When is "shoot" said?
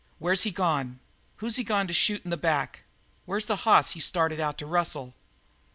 1.93-2.23